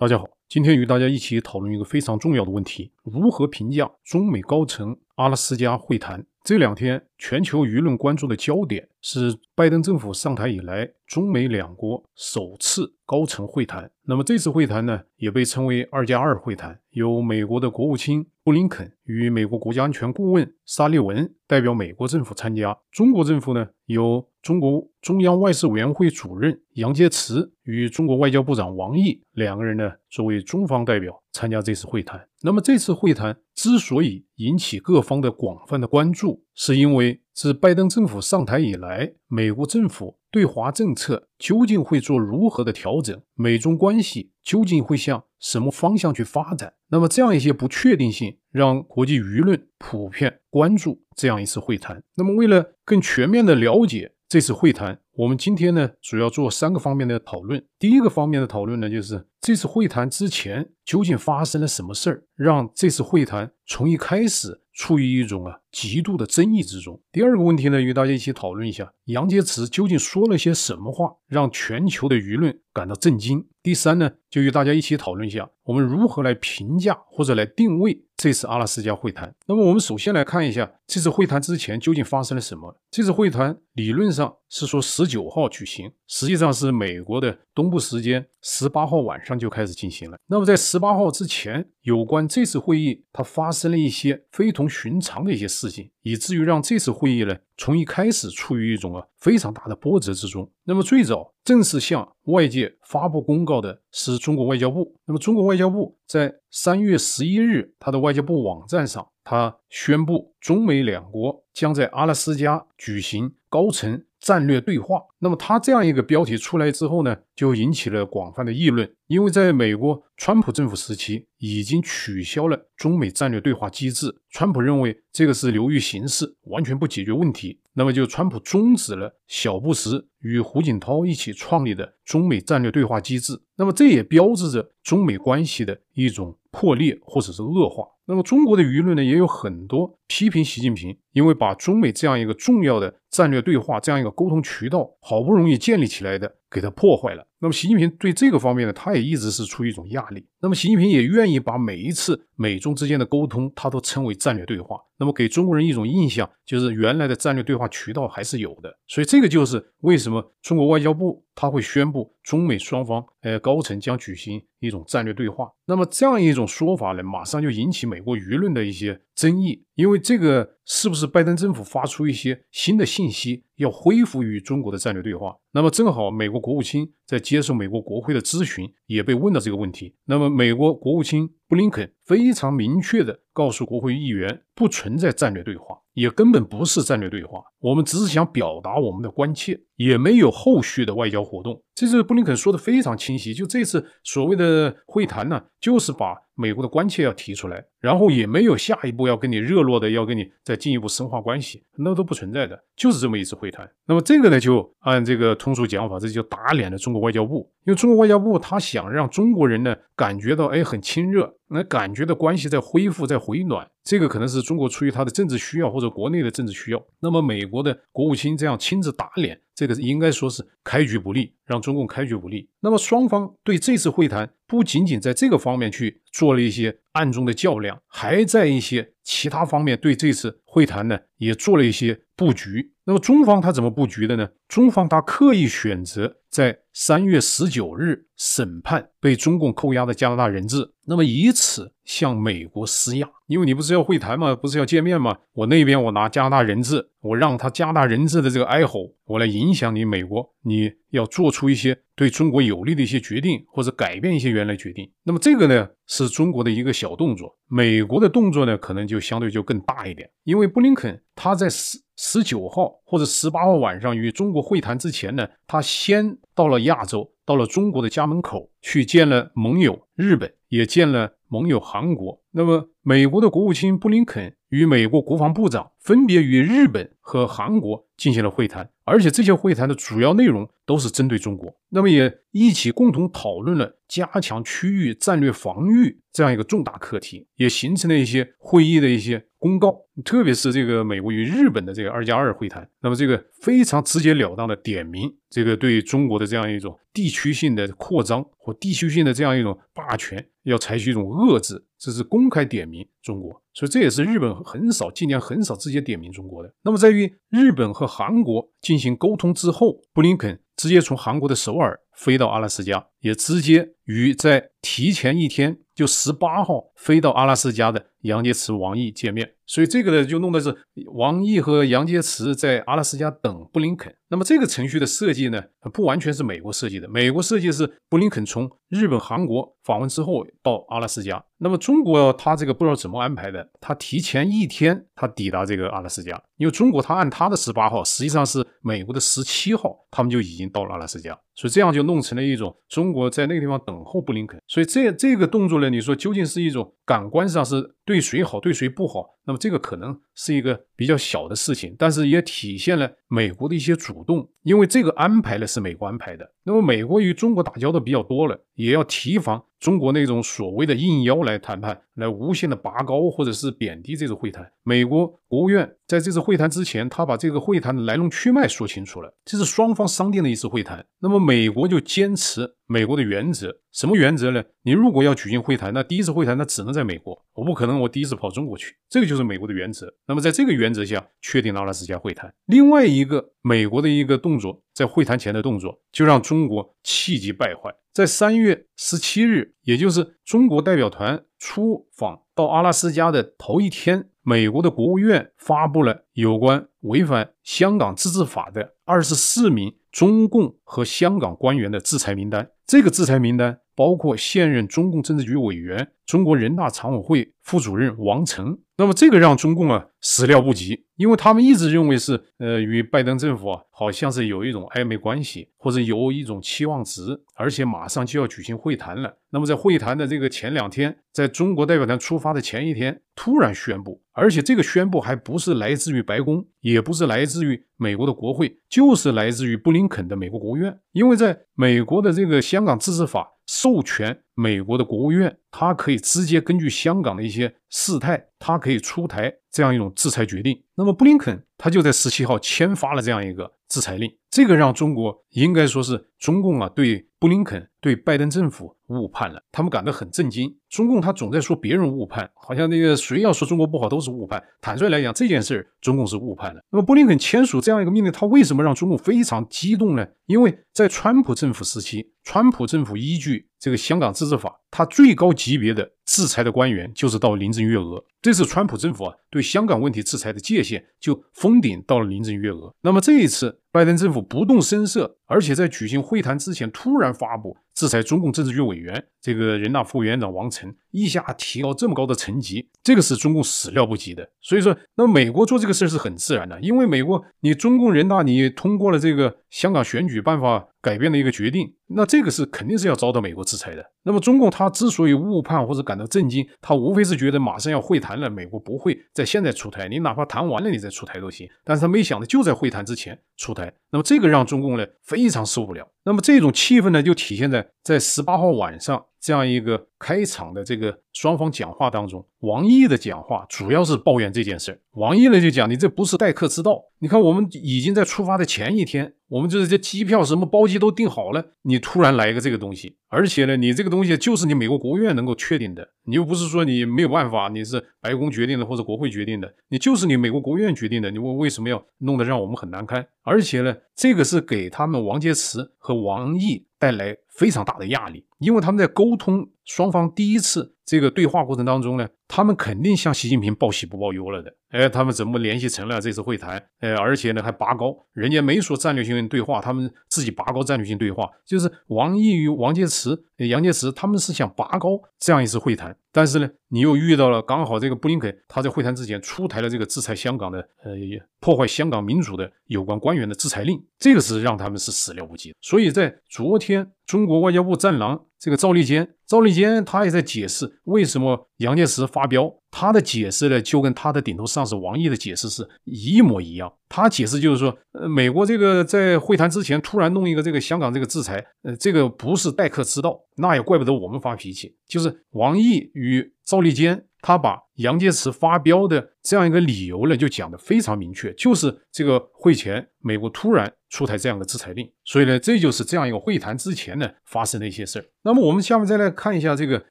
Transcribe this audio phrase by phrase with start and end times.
[0.00, 6.24] 大家好，今天与大家一起讨论一个非常重要的问题：如何评价中美高层阿拉斯加会谈？
[6.48, 13.90] 这两天，全球舆论关注的焦点是拜登政府上台以来，中美两国首次高层会谈。
[14.06, 22.74] 那么这次会谈呢，也被称为“二加二会谈”，由美国的国务卿布林肯与美国国家安全顾问沙利文代表美国政府参加。
[22.90, 32.26] 中国政府呢，由中国中央外事委员会主任杨洁篪与中国外交部长王毅两个人呢，作为中方代表参加这次会谈。
[32.42, 43.20] 那么这次会谈之所以引起各方的广泛的关注，是因为自拜登政府上台以来，美国政府对华政策究竟会做如何的调整？
[43.34, 46.74] 美中关系究竟会向什么方向去发展？
[46.90, 52.02] 那么这样一些不确定性，让国际舆论普遍关注这样一次会谈。
[52.16, 57.60] 那么为了更全面的了解这次会谈，我们今天呢，主要做三个方面的讨论。
[57.76, 67.02] 第一个方面的讨论呢，就是这次会谈之前究竟发生了什么事儿，让这次会谈从一开始处于一种啊极度的争议之中。
[67.10, 73.44] 第二个问题呢，与大家一起讨论一下，杨洁篪究竟说了些什么话，让全球的舆论感到震惊。
[73.60, 79.34] 第三呢，就与大家一起讨论一下，我们如何来评价或者来定位这次阿拉斯加会谈。
[79.46, 82.80] 那么我们首先来看一下这次会谈之前究竟发生了什么。
[82.90, 90.16] 这次会谈理论上是说十九号举行，实际上是美国的东部时间十八号晚上就开始进行了。
[90.26, 100.48] 那么在十八号之前，有关这次会议它发生了一些非同寻常的一些事情，以至于让这次会议呢从一开始处于一种啊非常大的波折之中。
[100.64, 104.94] 那么最早正式向外界发布公告的是中国外交部。
[105.06, 109.08] 那么中国外交部在三月十一日，它的外交部网站上。
[109.24, 115.02] 他宣布，中美两国将在阿拉斯加举行高层战略对话。
[115.18, 118.88] 那么，他这样一个标题出来之后呢，就引起了广泛的议论。
[119.06, 124.14] 因为在美国川普政府时期，已经取消了中美战略对话机制。
[124.30, 127.60] 川普认为这个是流于形式，完全不解决问题。
[127.72, 133.40] 那么，就川普终止了小布什与胡锦涛一起创立的中美战略对话机制。
[133.56, 137.84] 那么，这也标志着中美关系的一种破裂或者是恶化。
[138.06, 147.26] 那么中国的舆论呢，也有很多批评习近平，因为把中美这样一个重要的战略对话这样一个沟通渠道，好不容易建立起来的，给它破坏了。
[147.40, 150.26] 那么习近平对这个方面呢，他也一直是出于一种压力。
[150.40, 154.78] 那么习近平也愿意把每一次美中之间的沟通，他都称为战略对话。
[154.98, 158.74] 那么给中国人一种印象，就是原来的战略对话渠道还是有的。
[158.86, 165.50] 所以这这个就是为什么中国外交部他会宣布中美双方呃高层将举行一种战略对话。
[165.66, 175.34] 那么这样一种说法呢，马上就引起美国舆论的一些争议，因为这个是不是拜登政府发出一些新的信息，要恢复与中国的战略对话？
[175.50, 179.96] 那么正好美国国务卿在接受美国国会的咨询，也被问到这个问题。
[180.04, 185.80] 那么美国国务卿布林肯非常明确地告诉国会议员，不存在战略对话。
[185.98, 191.62] 也根本不是战略对话，我们只是想表达我们的关切，也没有后续的外交活动。
[191.74, 203.68] 这次布林肯说的非常清晰，就这次所谓的会谈呢，就是把美国的关切要提出来，然后也没有下一步要跟你热络的，要跟你再进一步深化关系，那都不存在的，就是这么一次会谈。
[203.86, 213.64] 那么这个呢，就按这个通俗讲法，这就打脸了中国外交部，因为中国外交部他想让中国人呢感觉到哎很亲热，那感觉到关系在恢复，在回暖。
[213.84, 222.48] 这个可能是中国出于他的政治需要或者国内的政治需要，那么美国的国务卿这样亲自打脸，这个应该说是开局不利，让中共开局不利。
[222.60, 232.74] 那么双方对这次会谈不仅仅在这个方面去做了一些暗中的较量，还在一些其他方面对这次会谈呢也做了一些布局。
[232.84, 234.28] 那么中方他怎么布局的呢？
[234.46, 243.08] 中方他刻意选择在三月十九日审判被中共扣押的加拿大人质，那么以此向美国施压。
[243.26, 244.36] 因为你不是要会谈吗？
[244.36, 245.16] 不是要见面吗？
[245.32, 254.90] 我那边我拿加拿大人质，我让他加拿大人质的这个哀嚎，我来影响你美国，你要做出一些对中国有利的一些决定，或者改变一些原来决定。
[255.04, 257.36] 那么这个呢，是中国的一个小动作。
[257.46, 260.10] 美国的动作呢，可能就相对就更大一点。
[260.24, 272.22] 因为布林肯他在十十九号或者十八号晚上与中国会谈之前呢，他先到了亚洲，到了中国的家门口去见了盟友日本，也见了盟友韩国。
[272.32, 281.54] 那么，美国的国务卿布林肯与美国国防部长分别与日本和韩国进行了会谈，而且这些会谈的主要内容都是针对中国。
[281.70, 306.52] 那么，也一起共同讨论了加强区域战略防御这样一个重大课题，也形成了一些会议的一些公告，特别是这个美国与日本的这个二加二会谈，那么这个非常直截了当的点名这个对中国的这样一种地区性的扩张或地区性的这样一种霸权，要采取一种遏制，这是公开点名中国，所以这也是日本很少，近年很少直接点名中国的。
[306.62, 315.58] 那么在于日本和韩国进行沟通之后，布林肯直接从韩国的首尔飞到阿拉斯加，也直接与在提前一天。
[315.78, 320.52] 就十八号飞到阿拉斯加的杨洁篪、王毅见面，所以这个呢就弄的是
[320.92, 323.94] 王毅和杨洁篪在阿拉斯加等布林肯。
[324.08, 325.40] 那么这个程序的设计呢，
[325.72, 331.24] 不完全是美国设计的，美国设计是布林肯从日本、韩国访问之后到阿拉斯加。
[331.36, 341.16] 那么中国他这个不知道怎么安排的，他提前一天他抵达这个阿拉斯加，因为中国他按他的十八号，实际上是美国的十七号，他们就已经到了阿拉斯加。
[341.38, 349.17] 所以这样就弄成了一种中国在那个地方等候布林肯，所以这这个动作呢，你说究竟是一种感官上是对谁好，对谁不好？
[349.28, 356.32] 那么这个可能是一个比较小的事情，但是也体现了美国的一些主动，因为这个安排呢是美国安排的。
[356.44, 364.50] 那么美国与中国打交道比较多了，也要提防中国那种所谓的应邀来谈判，来无限的拔高或者是贬低这次会谈。
[364.62, 370.86] 美国国务院在这次会谈之前，他把这个会谈的来龙去脉说清楚了，这是双方商定的一次会谈。
[371.00, 372.54] 那么美国就坚持。
[372.70, 374.44] 美国的原则，什么原则呢？
[374.62, 379.90] 你如果要举行会谈，那第一次会谈那只能在美国，我不可能我第一次跑中国去，这个就是美国的原则。
[380.06, 382.32] 那么在这个原则下，确定阿拉斯加会谈。
[382.44, 387.74] 另外一个美国的一个动作，在会谈前的动作，就让中国气急败坏。
[387.94, 402.50] 在三月十七日，也就是中国代表团出访到阿拉斯加的头一天，美国的国务院发布了有关违反香港自治法的二十四名中共和香港官员的制裁名单。
[402.68, 408.58] 这个制裁名单包括现任中共政治局委员、中国人大常委会副主任王成。
[408.76, 419.16] 那么这个让中共啊始料不及，因为他们一直认为是呃与拜登政府啊好像是有一种暧昧关系，或者有一种期望值，而且马上就要举行会谈了。
[419.30, 440.62] 那么在会谈的这个前两天，在中国代表团出发的前一天，突然宣布，而且这个宣布还不是来自于白宫，也不是来自于美国的国会，就是来自于布林肯的美国国务院，因为在美国的这个香港自治法授权美国的国务院，他可以直接根据香港的一些事态，他可以出台这样一种制裁决定。
[440.74, 450.54] 那么布林肯他就在十七号签发了这样一个制裁令，这个让中国应该说是中共啊对布林肯对拜登政府误判了，他们感到很震惊。
[450.68, 454.42] 中共他总在说别人误判，好像那个谁要说中国不好都是误判。
[454.60, 456.62] 坦率来讲，这件事儿中共是误判了。
[456.70, 460.06] 那么布林肯签署这样一个命令，他为什么让中共非常激动呢？
[460.26, 468.04] 因为在川普政府时期，川普政府依据这个香港自治法，他最高级别的制裁的官员就是到林郑月娥。
[468.20, 472.74] 这次川普政府啊对香港问题制裁的界限就封顶到了林郑月娥。
[472.82, 473.60] 那么这一次。
[473.70, 484.28] 拜登政府不动声色，而且在举行会谈之前突然发布制裁中共政治局委员、这个人大副委员长王晨，一下提高这么高的层级，这个是中共始料不及的。
[484.40, 493.84] 所以说，那美国做这个事是很自然的，因为美国你中共人大你通过了这个香港选举办法改变的一个决定，那这个是肯定是要遭到美国制裁的。
[494.02, 501.48] 那么中共他之所以误判或者感到震惊，他无非是觉得马上要会谈了，美国不会在现在出台，你哪怕谈完了你再出台都行。
[501.64, 503.72] 但是他没想到就在会谈之前出台。
[503.90, 505.86] 那么这个让中共呢非常受不了。
[506.04, 514.80] 那么这种气氛呢就体现在在十八号晚上这样一个开场的这个双方讲话当中，王毅的讲话主要是抱怨这件事。
[514.92, 516.84] 王毅呢就讲：“你这不是待客之道。
[517.00, 533.06] 你看我们已经在出发的前一天，我们就是这机票什么包机都订好了，你突然来一个这个东西，而且呢，你这个东西就是你美国国务院能够确定的，你又不是说你没有办法，你是白宫决定的或者国会决定的，你就是你美国国务院决定的，你为为什么要弄得让我们很难堪？
[533.22, 544.54] 而且呢，这个是给他们王洁篪和王毅带来非常大的压力，因为他们在沟通双方第一次这个对话过程当中呢，他们肯定向习近平报喜不报忧了的。
[544.68, 546.62] 哎，他们怎么联系成了这次会谈？
[546.80, 560.92] 哎，而且呢还拔高，人家没说战略性对话，他们自己拔高战略性对话，就是王毅与王介石、杨洁篪他们是想拔高这样一次会谈，但是呢，你又遇到了刚好这个布林肯他在会谈之前出台了这个制裁香港的呃
[561.40, 565.54] 破坏香港民主的有关官员的制裁令，这个是让他们是始料不及。
[565.62, 576.72] 所以在昨天，中国外交部战狼这个赵立坚，赵立坚他也在解释为什么杨介石发飙，他的解释呢，就跟他的顶头上司王毅的解释是一模一样。
[576.88, 584.74] 他解释就是说，呃，美国这个在会谈之前突然弄一个这个香港这个制裁，呃，这个不是待客之道，那也怪不得我们发脾气。
[584.86, 598.04] 就是王毅与赵立坚，他把杨洁篪发飙的这样一个理由呢，就讲得非常明确，就是这个会前美国突然出台这样的制裁令，所以呢，这就是这样一个会谈之前呢发生的一些事儿。
[598.22, 599.82] 那么我们下面再来看一下这个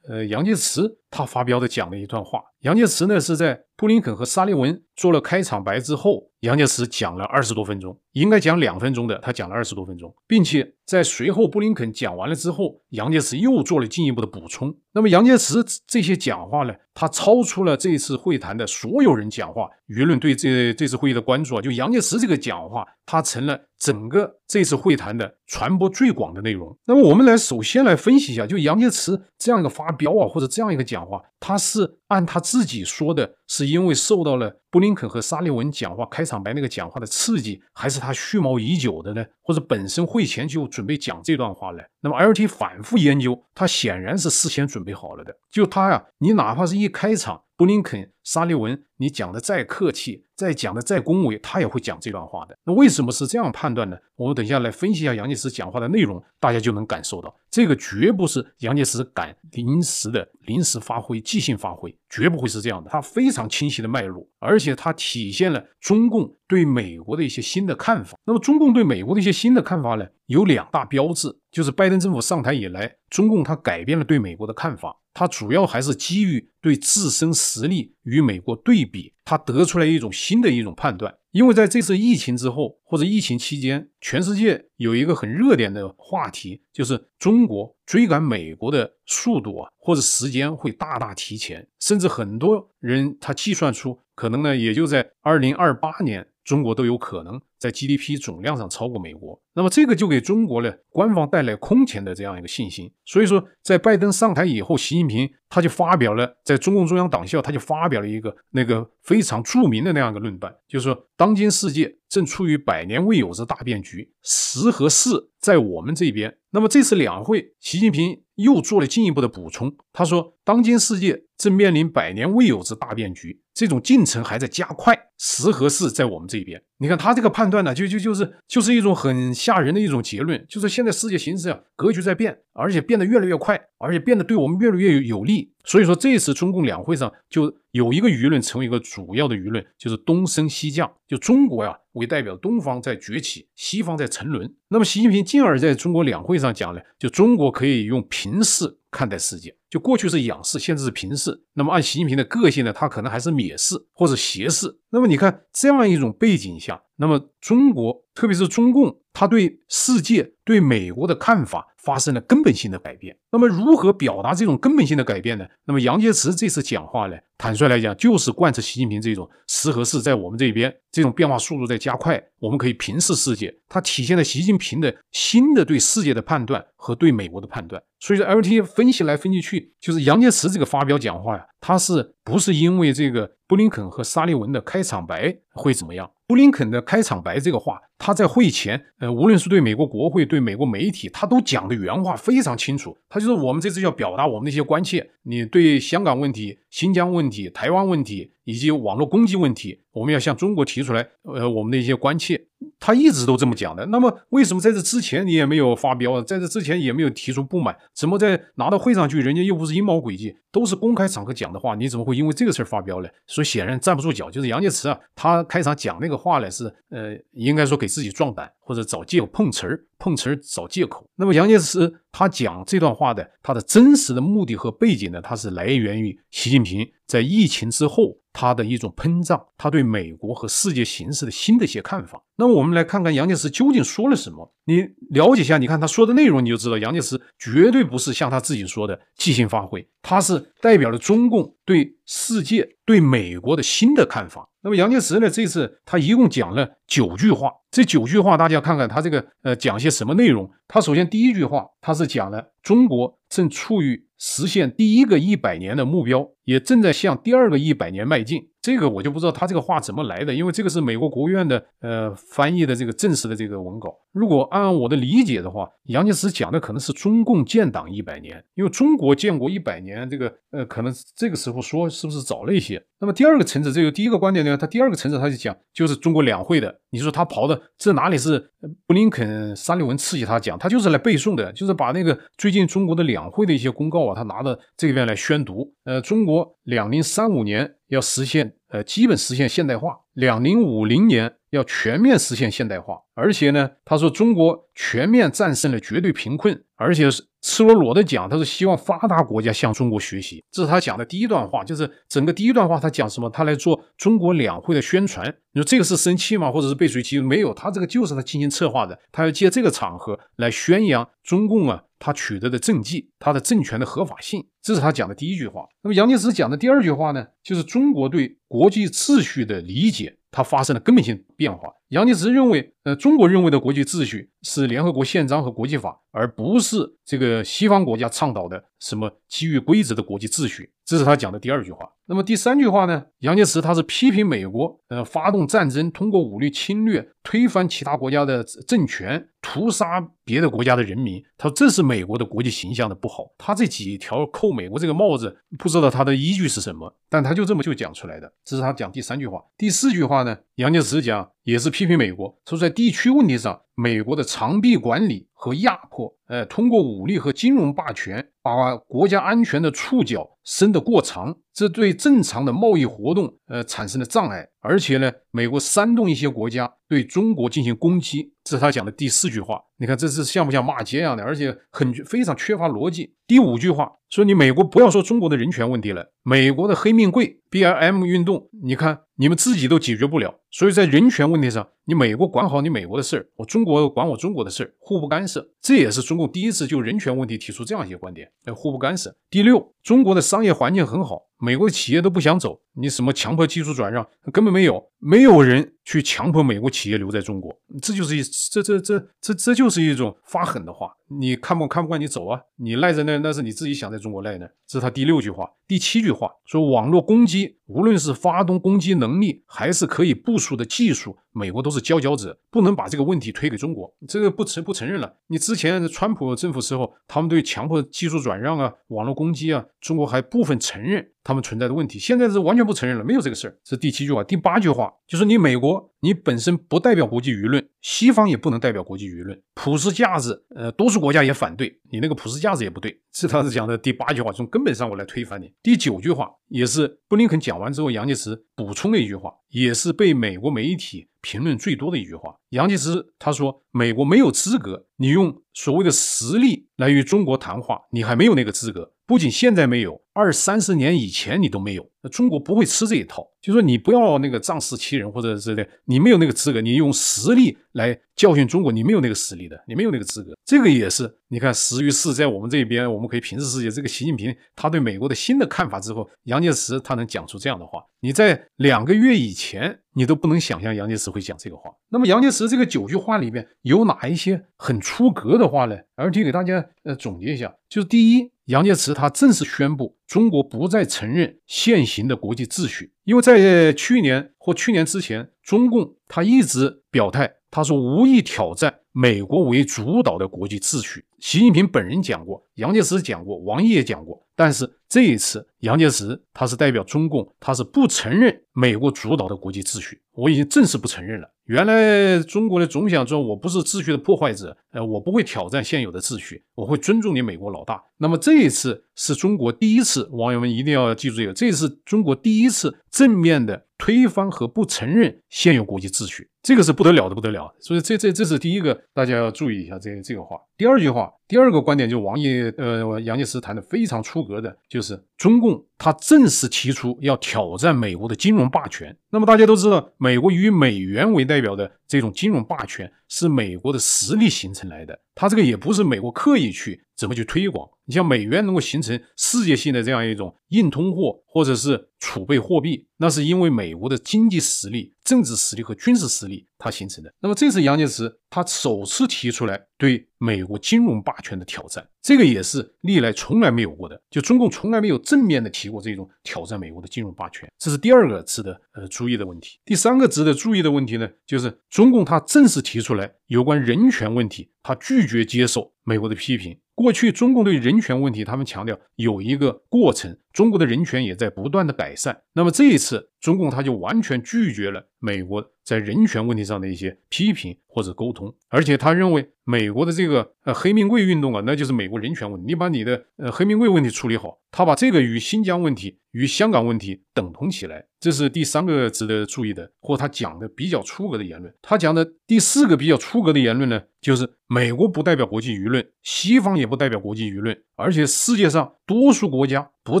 [0.08, 2.42] 呃杨洁篪他发飙的讲的一段话。
[2.60, 14.74] 杨洁篪呢是在布林肯和沙利文做了开场白之后，杨洁篪讲了二十多分钟，应该讲两分钟的，他讲了二十多分钟，并且在随后布林肯讲完了之后，杨洁篪又做了进一步的补充。
[14.92, 26.76] 那么杨洁篪这些讲话呢，他超出了这次会谈的所有人讲话，舆论对这这次会议的关注啊，就杨洁篪这个讲话，他成了整个这次会谈的传播最广的内容。
[26.86, 39.24] 那么我们来首先来分析一下，就杨洁篪这样一个发飙啊，或者这样一个讲话，他是按他自己说的，是因为受到了布林肯和沙利文讲话开场白那个讲话的刺激，还是他蓄谋已久的呢？
[39.42, 41.82] 或者本身会前就准备讲这段话呢？
[42.00, 45.34] 那么 LT 反复研究，他显然是事先准备好了的。
[45.50, 47.42] 就他呀，你哪怕是一开场。
[47.56, 52.56] 布林肯、沙利文，你讲的再客气，再讲的再恭维，他也会讲这段话的。
[52.64, 53.96] 那为什么是这样判断呢？
[54.16, 62.88] 我们等一下来分析一下杨洁篪讲话的内容，大家就能感受到，这个绝不是杨洁篪敢临时的临时发挥、即兴发挥，绝不会是这样的。
[62.90, 68.16] 他非常清晰的脉络，而且他体现了中共对美国的一些新的看法。
[68.24, 74.96] 那么，中共对美国的一些新的看法呢，有两大标志，就是拜登政府上台以来，中共他改变了对美国的看法。
[75.14, 81.16] 他主要还是基于对自身实力与美国对比，他得出来一种新的一种判断。
[81.30, 96.28] 因为在这次疫情之后或者疫情期间，全世界有一个很热点的话题，就是中国追赶美国的速度啊，或者时间会大大提前，甚至很多人他计算出，可能呢也就在二零二八年。
[96.44, 102.92] 中国都有可能在 GDP 总量上超过美国，那么这个就给中国呢官方带来空前的这样一个信心。
[103.06, 115.08] 所以说，在拜登上台以后，习近平他就发表了在中共中央党校，他就发表了一个那个非常著名的那样一个论断，就是说，当今世界正处于百年未有之大变局，时和势
[115.40, 116.36] 在我们这边。
[116.50, 123.40] 那么这次两会，习近平又做了进一步的补充，他说，当今世界正面临百年未有之大变局。
[123.54, 126.60] 这种进程还在加快，时和势在我们这边。
[126.78, 135.52] 你看他这个判断呢，就就就是就是一种很吓人的一种结论，就是现在世界形势啊，格局在变，而且变得越来越快，而且变得对我们越来越有有利。
[135.66, 144.52] 所以说这次中共两会上就有一个舆论成为一个主要的舆论，就是东升西降，就中国呀为代表，东方在崛起，西方在沉沦。
[144.68, 149.52] 那么习近平进而在中国两会上讲呢，就中国可以用平视看待世界。
[149.68, 151.42] 就过去是仰视，现在是平视。
[151.54, 154.78] 那么按习近平的个性呢，他可能还是蔑视或者斜视。
[154.94, 163.16] 那么你看这样一种背景下，那么中国，特别是中共，他对世界、对美国的看法发生了根本性的改变。
[163.32, 165.44] 那么如何表达这种根本性的改变呢？
[165.64, 173.52] 那么杨洁篪这次讲话呢，坦率来讲，就是贯彻习近平这种时和势在我们这边，这种变化速度在加快，我们可以平视世界。
[173.68, 177.82] 它体现了习近平的新的对世界的判断和对美国的判断。
[177.98, 186.10] 所以说，LT 分析来分析去，就是杨洁篪这个发表讲话呀，他是不是因为这个布林肯和沙利文的开场白会怎么样？
[186.26, 192.96] 布林肯的开场白这个话，他在会前，呃，无论是对美国国会、对美国媒体，他都讲的原话非常清楚。
[193.08, 202.46] 他就是我们这次要表达我们的一些关切，你对香港问题、新疆问题、台湾问题以及网络攻击问题，我们要向中国提出来，呃，我们的一些关切。
[202.80, 203.84] 他一直都这么讲的。
[203.86, 206.22] 那么，为什么在这之前你也没有发飙？
[206.22, 207.76] 在这之前也没有提出不满？
[207.92, 213.08] 怎么在拿到会上去，人家又不是阴谋诡计，都是公开场合讲的话，你怎么会因为这个事儿发飙呢？
[213.26, 214.30] 所以显然站不住脚。
[214.30, 221.08] 就是杨洁篪啊，他开场讲那个话呢，是呃，应该说给自己壮胆，或者找借口碰瓷儿，碰瓷儿找借口。
[221.16, 228.18] 那么杨洁篪他讲这段话的，他的真实的目的和背景呢，他是来源于习近平在疫情之后。
[228.36, 232.20] 他的一种膨胀，他对美国和世界形势的新的一些看法。
[232.34, 234.52] 那么我们来看看杨洁篪究竟说了什么？
[234.64, 244.48] 你了解一下，你看他说的内容，你就知道杨洁篪绝对不是像他自己说的即兴发挥，他是代表了中共对世界、对美国的新的看法。
[244.62, 250.50] 那么杨洁篪呢，这次他一共讲了九句话，这九句话大家看看他这个呃讲些什么内容。
[250.68, 258.48] 他首先第一句话，他是讲了中国正处于实现第一个一百年的目标，也正在向第二个一百年迈进。
[258.62, 263.94] 这个我就不知道他这个话怎么来的，因为这个是美国国务院的呃翻译的这个正式的这个文稿。
[264.12, 272.82] 如果按我的理解的话，杨洁篪讲的可能是中共建党一百年，因为中国建国一百年，这个呃可能这个时候说是不是早了一些？
[273.00, 278.50] 那么第二个层次，这个第一个观点呢，他第二个层次他就讲就是中国两会的，你说他跑的这哪里是
[278.86, 285.72] 布林肯、沙利文刺激他讲，他就是来背诵的，就是把那个最近中国的两两会的一些公告啊，他拿到这边来宣读。
[285.84, 297.24] 呃，中国两零三五年要实现呃基本实现现代化，两零五零年要全面实现现代化，而且呢，他说中国全面战胜了绝对贫困，而且是。
[297.46, 301.62] 赤裸裸的讲，他是希望发达国家向中国学习，这是他讲的第一段话。
[301.62, 303.28] 就是整个第一段话，他讲什么？
[303.28, 305.26] 他来做中国两会的宣传。
[305.52, 306.50] 你说这个是生气吗？
[306.50, 307.22] 或者是背水一战？
[307.22, 308.98] 没有，他这个就是他精心策划的。
[309.12, 314.46] 他要借这个场合来宣扬中共啊，他取得的政绩，他的政权的合法性。
[314.60, 315.66] 这是他讲的第一句话。
[315.82, 320.18] 那么杨洁篪讲的第二句话呢，就是中国对国际秩序的理解。
[320.30, 321.68] 它发生了根本性变化。
[321.88, 330.72] 杨洁篪认为，呃，中国认为的国际秩序是联合国宪章和国际法，而不是这个西方国家倡导的什么基于规则的国际秩序。
[330.84, 331.88] 这是他讲的第二句话。
[332.06, 333.06] 那么第三句话呢？
[333.20, 341.22] 杨洁篪他是批评美国，呃，发动战争，通过武力侵略，推翻其他国家的政权，屠杀别的国家的人民。
[341.38, 343.24] 他说这是美国的国际形象的不好。
[343.38, 348.30] 他这几条扣美国这个帽子，不知道他的依据是什么，但他就这么就讲出来的。
[348.44, 349.42] 这是他讲第三句话。
[349.56, 350.36] 第四句话呢？
[350.56, 364.48] 杨洁篪讲也是批评美国，说在地区问题上，美国的长臂管理和压迫，呃，通过武力和金融霸权，把国家安全的触角伸得过长，这对正常的贸易活动，呃，产生了障碍。
[364.60, 369.60] 而且呢，美国煽动一些国家对中国进行攻击，这是他讲的第四句话。
[369.76, 371.22] 你看，这是像不像骂街一样的？
[371.22, 373.14] 而且很非常缺乏逻辑。
[373.26, 380.40] 第五句话说：“你美国不要说中国的人权问题了，美国的黑命贵 BLM 运动，你看你们自己都解决不了。
[380.50, 385.46] 所以在人权问题上，你美国管好你美国的事儿，我中国管我中国的事儿，互不干涉。
[385.60, 389.14] 这也是中共第一次就人权问题提出这样一些观点，要互不干涉。
[389.28, 400.96] 第六，中国的商业环境很好。”美国的企业都不想走，你什么强迫技术转让，根本没有，没有人去强迫美国企业留在中国，这就是一这这这这这就是一种发狠的话。
[401.08, 404.48] 你看不看不惯你走啊，你赖在那那是你自己想在中国赖呢。
[404.66, 415.14] 这是他第六句话，第七句话说网络攻击，无论是发动攻击能力还是可以部署的技术，美国都是佼佼者，不能把这个问题推给中国，这个不承不承认了。
[415.26, 421.10] 你之前川普政府时候，他们对强迫技术转让啊、网络攻击啊，中国还部分承认。
[421.24, 423.58] 他们存在的问题，现在是完全不承认了，没有这个事儿。
[423.64, 435.50] 是第七句话，第八句话就是你美国，你本身不代表国际舆论，西方也不能代表国际舆论，普世价值，呃，多数国家也反对你那个普世价值也不对，是他是讲的第八句话，从根本上我来推翻你。
[435.62, 442.36] 第九句话也是布林肯讲完之后，杨洁篪补充的一句话，也是被美国媒体评论最多的一句话。
[442.50, 448.92] 杨洁篪他说，美国没有资格，你用所谓的实力来与中国谈话，你还没有那个资格。
[449.06, 451.88] 不仅现在没有，二三十年以前你都没有。
[452.04, 460.34] 那中国不会吃这一套，就说你不要那个仗势欺人，或者之类，你没有那个资格，你用实力来教训中国，你没有那个实力的，你没有那个资格。
[460.44, 463.70] 这个也是，你看时于世，在我们这边，我们可以平视世界。
[463.70, 471.70] 这个习近平他对美国的新的看法之后，杨洁篪他能讲出这样的话，你在两个月以前，你都不能想象杨洁篪会讲这个话。
[471.88, 475.74] 那么杨洁篪这个九句话里面有哪一些很出格的话呢？
[475.94, 478.30] 而且给大家呃总结一下，就是第一。
[478.46, 491.04] 杨洁篪他正式宣布，中国不再承认现行的国际秩序，因为在去年或去年之前，中共他一直表态，他说无意挑战美国为主导的国际秩序。
[491.20, 501.30] 习近平本人讲过，杨洁篪讲过，王毅也讲过，但是这一次杨洁篪他是代表中共，他是不承认美国主导的国际秩序，我已经正式不承认了。
[501.44, 507.80] 原来中国的总想说，我不是秩序的破坏者，呃，我不会挑战现有的秩序，我会尊重你美国老大。
[507.98, 517.52] 那么这一次是中国第一次，网友们一定要记住这个，这是中国第一次正面的推翻和不承认现有国际秩序，这个是不得了的不得了。
[517.58, 520.36] 所以这这这是第一个，大家要注意一下这这个话。
[520.58, 522.28] 第二句话，第二个观点就王毅
[522.58, 528.94] 呃杨洁篪谈的非常出格的，就是中共他正式提出要挑战美国的金融霸权。
[529.10, 537.66] 那么大家都知道，美国以美元为代表的这种金融霸权是美国的实力形成来的，它这个也不是美国刻意去怎么去推广。
[537.86, 546.46] 你像美元能够形成世界性的这样一种硬通货或者是储备货币，那是因为美国的经济实力、政治实力和军事实力。
[546.64, 547.12] 它形成的。
[547.20, 559.58] 那么这次杨洁篪他首次提出来对美国金融霸权的挑战，这个也是历来从来没有过的，就中共从来没有正面的提过这种挑战美国的金融霸权，这是第二个值得呃注意的问题。
[559.66, 566.58] 第三个值得注意的问题呢，就是中共他正式提出来有关人权问题，他拒绝接受美国的批评。
[566.74, 572.22] 过去中共对人权问题，他们强调有一个过程，中国的人权也在不断的改善。
[572.32, 582.46] 那么这一次，中共他就完全拒绝了美国在人权问题上的一些批评或者沟通，而且他认为美国的这个呃黑命贵运动啊，那就是美国人权问题。
[582.46, 591.54] 你把你的呃黑命贵问题处理好，他把这个与新疆问题、与香港问题等同起来，这是第三个值得注意的，或他讲的比较出格的言论。
[591.60, 600.00] 他讲的第四个比较出格的言论呢，就是美国不代表国际舆论，西方也不代表国际舆论，而且世界上多数国家不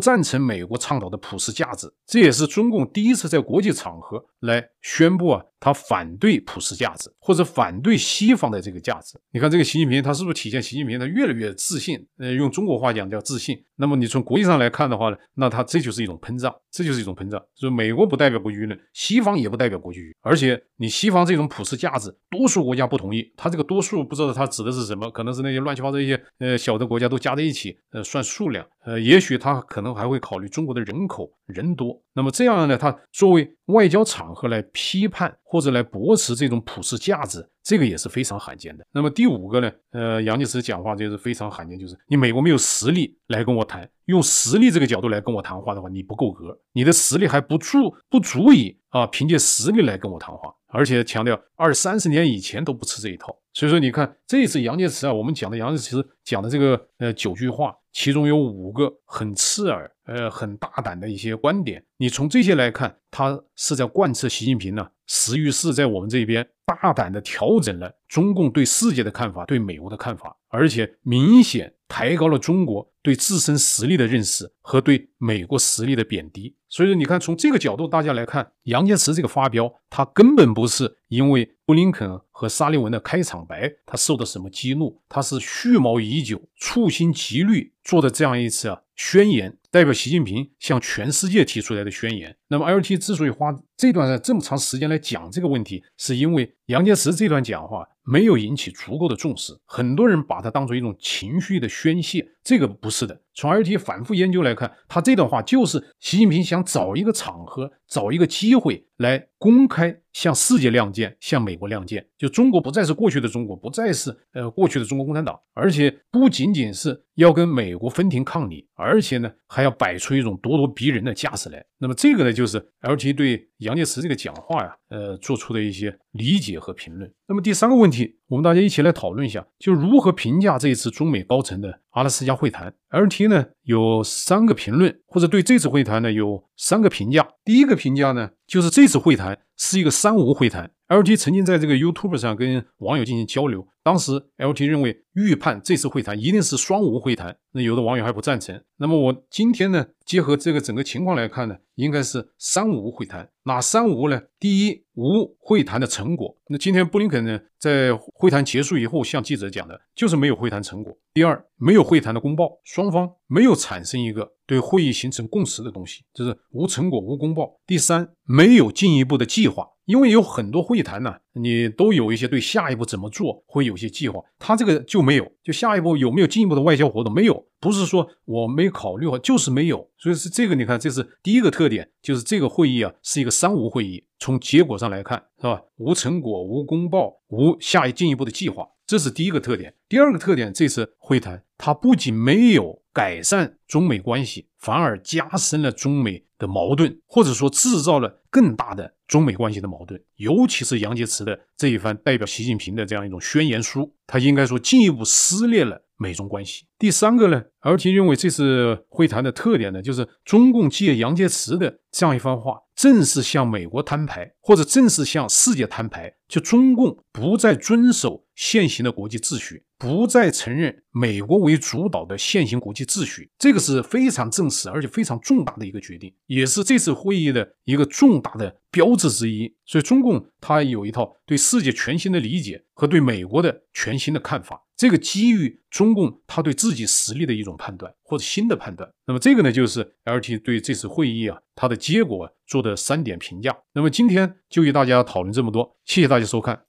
[0.00, 1.92] 赞成美国倡导的普世价值。
[2.06, 9.18] 这也是中共第一次在国际场合来宣布啊，他反对普世价值，或者反对西方的这个价值。
[9.34, 11.98] 你看这个习近平，他是不是体现习近平他越来越自信？
[12.18, 13.60] 呃，用中国话讲叫自信。
[13.74, 17.44] 那么你从国际上来看的话呢，那他这就是一种膨胀，这就是一种膨胀。
[17.56, 23.28] 所以美国不代表国际舆论，西方也不代表国际舆论，而且你西方这种普世价值，多数国家不同意。
[23.36, 32.00] 他这个多数不知道他指的是什么，可能是那些乱七八糟一些呃小的国家都加在一起，呃算数量，呃也许他可能还会考虑中国的人口人多。
[32.14, 38.86] 那么这样呢，他作为外交场合来批判或者来驳斥这种普世价值，这个也是非常罕见的。
[38.92, 53.34] 那么第五个呢，呃，杨洁篪讲话就是非常罕见，就是你美国没有实力来跟我谈，用实力这个角度来跟我谈话的话，你不够格，你的实力还不足不足以啊，凭借实力来跟我谈话，而且强调二三十年以前都不吃这一套。
[53.54, 61.84] 所以说，你看这一次杨洁篪啊，我们讲的杨洁篪讲的这个呃九句话，其中有五个很刺耳、呃很大胆的一些观点。
[61.96, 76.54] 你从这些来看，他是在贯彻习近平呢，时遇势在我们这边大胆的调整了中共对世界的看法、对美国的看法，而且明显抬高了中国对自身实力的认识和对美国实力的贬低。
[76.68, 92.36] 所以说，你看从这个角度，大家来看杨洁篪这个发飙，他根本不是因为布林肯和沙利文的开场白，他受到什么激怒，他是蓄谋已久、处心积虑做的这样一次啊宣言，代表习近平向全世界提出来的宣言。
[92.46, 103.20] 那么，LT 之所以花这段这么长时间来讲这个问题，是因为杨洁篪这段讲话没有引起足够的重视，很多人把它当做一种情绪的宣泄，这个不是的。
[103.34, 112.02] 从 LT 反复研究来看，他这段话就是习近平想找一个场合，找一个机会来公开向世界亮剑，向美国亮剑。
[112.16, 121.62] 就中国不再是过去的中国，不再是呃过去的中国共产党，而且不仅仅是要跟美国分庭抗礼，而且呢还要摆出一种咄咄逼人的架势来。
[121.76, 127.12] 那么这个呢，就是 LT 对杨洁篪这个讲话呀，呃做出的一些理解和评论。
[127.28, 132.74] 那么第三个问题，我们大家一起来讨论一下，就如何评价这一次中美高层的阿拉斯加会谈。
[132.90, 137.28] LT 呢有三个评论，或者对这次会谈呢有三个评价。
[137.44, 140.72] 第一个评价呢，就是这次会谈是一个三无会谈。
[140.94, 148.62] LT 曾经在这个 YouTube 上跟网友进行交流，当时 LT 认为预判这次会谈一定是双无会谈，那有的网友还不赞成。
[148.76, 153.28] 那么我今天呢，结合这个整个情况来看呢，应该是三无会谈。
[153.42, 154.22] 哪三无呢？
[154.38, 156.36] 第一，无会谈的成果。
[156.46, 160.96] 那今天布林肯呢，在会谈结束以后向记者讲的，就是没有会谈成果。
[161.12, 167.60] 第二，没有会谈的公报，双方没有产生一个对会议形成共识的东西，就是无成果、无公报。
[167.66, 169.68] 第三，没有进一步的计划。
[169.86, 177.12] 因为有很多会谈呢，你都有一些对下一步怎么做会有些计划，他这个就没有，就下一步有没有进一步的外交活动？
[177.12, 179.86] 没有，不是说我没考虑好，就是没有。
[179.98, 184.02] 所以是这个，你看，这是第一个特点，就是这个会议啊是一个三无会议。
[184.18, 185.60] 从结果上来看，是吧？
[185.76, 189.74] 无成果、无公报、无下一进一步的计划，这是第一个特点。
[189.88, 200.00] 第二个特点，这次会谈它不仅没有改善中美关系，反而加深了中美的矛盾，或者说制造了更大的中美关系的矛盾。
[200.16, 206.66] 尤其是杨洁篪的这一番代表习近平的这样一种宣言书，他应该说进一步撕裂了美中关系。
[206.78, 212.60] 第三个呢而且认为这次会谈的特点呢，就是中共借杨洁篪的这样一番话。
[212.74, 229.54] 正式向美国摊牌，或者正式向世界摊牌，就中共不再遵守现行的国际秩序，不再承认美国为主导的现行国际秩序，这个是非常正式而且非常重大的一个决定，也是这次会议的一个重大的标志之一。
[229.64, 234.63] 所以，中共它有一套对世界全新的理解和对美国的全新的看法。
[234.76, 238.90] 这个基于中共他对自己实力的一种判断或者新的判断。
[239.06, 243.56] 那么，这个呢，就是 LT 对这次会议啊它的结果做的三点评价。
[243.72, 246.63] 那么今天就与大家讨论这么多，谢谢大家收看。